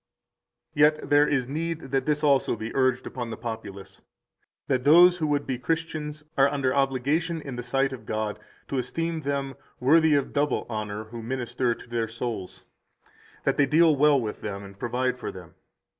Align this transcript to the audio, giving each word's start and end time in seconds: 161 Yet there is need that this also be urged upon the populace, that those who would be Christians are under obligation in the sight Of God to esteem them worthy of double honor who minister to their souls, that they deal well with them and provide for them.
161 0.73 1.07
Yet 1.07 1.09
there 1.11 1.27
is 1.27 1.47
need 1.47 1.79
that 1.91 2.07
this 2.07 2.23
also 2.23 2.55
be 2.55 2.75
urged 2.75 3.05
upon 3.05 3.29
the 3.29 3.37
populace, 3.37 4.01
that 4.65 4.83
those 4.83 5.19
who 5.19 5.27
would 5.27 5.45
be 5.45 5.59
Christians 5.59 6.23
are 6.35 6.49
under 6.51 6.73
obligation 6.73 7.39
in 7.39 7.55
the 7.55 7.61
sight 7.61 7.93
Of 7.93 8.07
God 8.07 8.39
to 8.69 8.79
esteem 8.79 9.21
them 9.21 9.53
worthy 9.79 10.15
of 10.15 10.33
double 10.33 10.65
honor 10.67 11.03
who 11.03 11.21
minister 11.21 11.75
to 11.75 11.87
their 11.87 12.07
souls, 12.07 12.63
that 13.43 13.57
they 13.57 13.67
deal 13.67 13.95
well 13.95 14.19
with 14.19 14.41
them 14.41 14.63
and 14.63 14.79
provide 14.79 15.19
for 15.19 15.31
them. 15.31 15.53